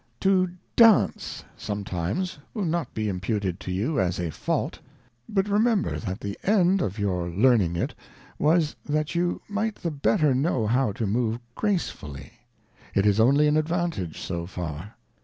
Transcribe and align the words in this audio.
To 0.21 0.49
Dance 0.75 1.43
sometimes 1.55 2.39
will 2.55 2.65
not 2.65 2.91
be 2.95 3.07
imputed 3.07 3.59
to 3.59 3.71
you 3.71 3.99
as 3.99 4.19
a 4.19 4.31
fault; 4.31 4.79
vbut 5.31 5.47
remember 5.47 5.99
that 5.99 6.19
the 6.21 6.39
end 6.41 6.81
of 6.81 6.97
your 6.97 7.29
Learning 7.29 7.75
it, 7.75 7.93
was, 8.39 8.75
that 8.83 9.13
you 9.13 9.41
might 9.47 9.75
the 9.75 9.91
better 9.91 10.33
know 10.33 10.65
how 10.65 10.91
to 10.93 11.05
move 11.05 11.37
gracefully. 11.53 12.31
It 12.95 13.05
is 13.05 13.19
only 13.19 13.45
an 13.47 13.57
advantage 13.57 14.19
so 14.19 14.47
far. 14.47 14.95